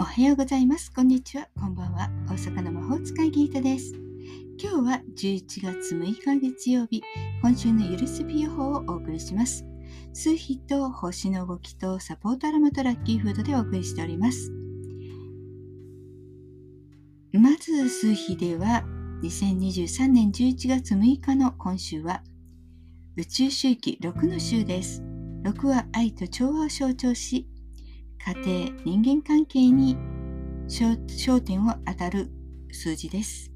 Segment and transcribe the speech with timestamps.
[0.00, 0.92] おはようございます。
[0.92, 1.48] こんにちは。
[1.58, 2.08] こんばんは。
[2.28, 3.94] 大阪の魔法使いギータです。
[4.56, 7.02] 今日は11月6日月曜日、
[7.42, 9.64] 今週のゆるすび予報をお送りします。
[10.12, 14.52] 数日と星の動きとサポートアロマとラッキーフードでお送りしております。
[17.32, 18.84] まず数日では、
[19.24, 22.22] 2023年11月6日の今週は、
[23.16, 25.02] 宇宙周期6の週です。
[25.42, 27.48] 6は愛と調和を象徴し、
[28.24, 29.96] 家庭、人間関係に
[30.66, 32.30] 焦点を当たる
[32.72, 33.50] 数字です。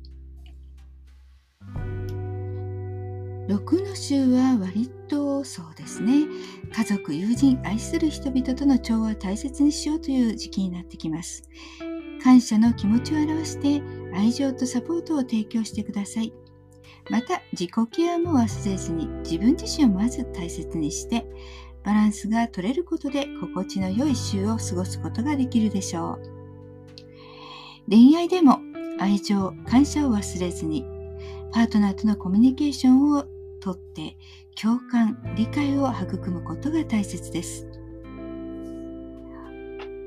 [3.48, 6.27] 6の週は割とそうですね。
[6.73, 11.43] 家族友人愛する人々との調和を大切にしようという時期になってきます。
[12.23, 13.83] 感謝の気持ちを表して
[14.15, 16.33] 愛情とサポートを提供してください。
[17.10, 21.27] また自己ケアも忘れずに自分自身をまず大切にして
[21.85, 26.23] バランスが取れることで心地の良い週を過ごすことができるでしょう。
[27.89, 28.61] 恋愛でも
[28.99, 30.85] 愛情、感謝を忘れずに、
[31.52, 33.24] パートナーとのコミュニケーションを
[33.61, 34.16] とって
[34.61, 37.66] 共感、理解を育むことが大切です。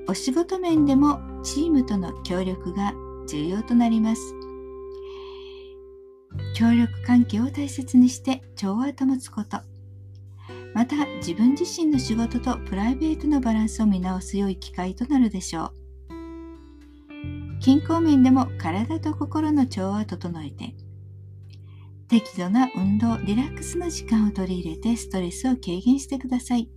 [0.08, 2.94] お仕事面でもチームとの協力が
[3.28, 4.22] 重要となります。
[6.56, 9.75] 協力関係を大切にして調和を保つこと。
[10.76, 15.72] また自分自身の仕事とプライベートのバランスを見直す良い機会となるでしょう。
[17.62, 20.76] 健康面でも体と心の調和を整えて
[22.10, 26.70] 適度な運動リラックスの時間を取り入れてストレスを軽減してください。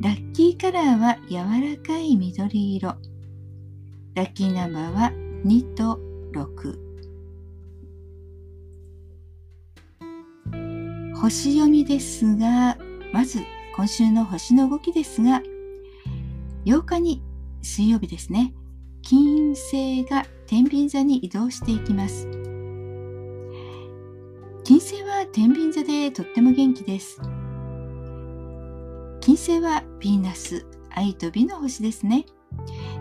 [0.00, 1.36] ラッキーカラーは柔
[1.76, 2.96] らかい緑色。
[4.16, 5.12] ラッキーナンバーは
[5.46, 6.00] 2と
[6.32, 6.87] 6
[11.28, 12.78] 星読みですが、
[13.12, 13.44] まず
[13.76, 15.42] 今週の星の動きですが、
[16.64, 17.22] 8日に
[17.60, 18.54] 水曜日ですね、
[19.02, 22.26] 金星が天秤座に移動していきます。
[24.64, 27.20] 金星は天秤座でとっても元気です。
[29.20, 32.24] 金星はヴィーナス、愛と美の星ですね。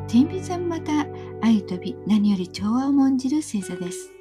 [0.10, 1.08] 天秤座もまた
[1.42, 4.17] 愛と美、何より調和を重んじる星座です。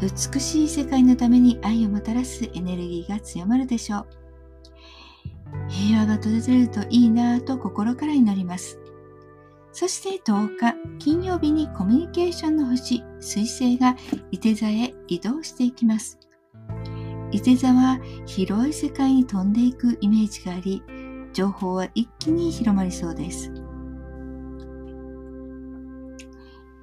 [0.00, 4.06] 美しい世界のために愛をもたらすエネルギーが強まるでしょう。
[5.68, 8.78] 平和が訪れるといいなぁと心から祈ります。
[9.72, 13.96] そして10日、金曜日にコミュニケーションの星、水星が
[14.30, 16.18] 伊手座へ移動していきます。
[17.32, 20.82] 伊手座は広い世界に飛んでいくイメージがあり、
[21.32, 23.52] 情報は一気に広まりそうです。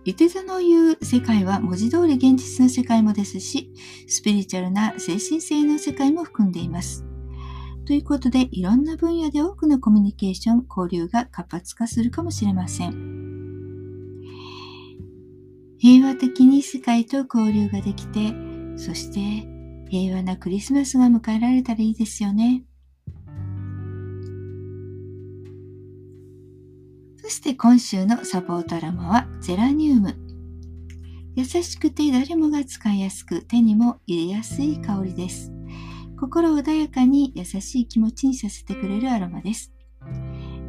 [0.05, 3.71] いて座の言う世界は文字通り現実の世界もですし、
[4.07, 7.05] スピリチュアルな精神性の世界も含んでいます。
[7.85, 13.13] ということで、いろんな分野で多くのコミュニケーション、交流が活発化するかもしれません。
[15.77, 18.33] 平和的に世界と交流ができて、
[18.77, 19.47] そして
[19.89, 22.63] 平和なクリスマスが迎えられたらいいですよね。
[27.23, 30.13] そして今週のサポートアロマはゼラニウム。
[31.35, 35.49] 優しくて誰もが使いやすく手にも入れやすい香りです。
[36.19, 39.71] 心穏やかに優しい気持ちにさせてくれるアロマです。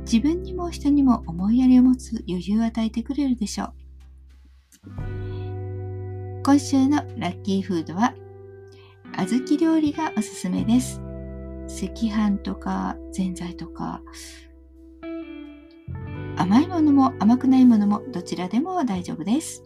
[0.03, 3.73] 自分にも人にも思いやりを持つ余裕を与えてくれるでしょう。
[6.45, 8.15] 今週のラッキーフードは
[9.17, 11.01] 小豆料理がおすすめです。
[11.67, 14.03] 赤飯とかぜんざいとか
[16.45, 19.65] 甘いものも甘くないものもどちらでも大丈夫です。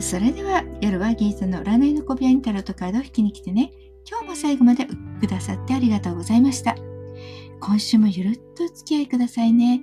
[0.00, 3.70] それでは夜はギーザの占いの小部屋にタロットカードを引きに来てね。
[4.10, 4.86] 今日も最後まで
[5.20, 6.74] くださってありがとうございました。
[7.60, 9.80] 今週もゆるっとお付き合いくださいね。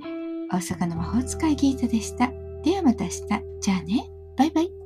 [0.51, 2.29] 大阪の魔法使いギーザでした。
[2.62, 3.19] ではまた明日。
[3.62, 4.12] じゃあね。
[4.35, 4.81] バイ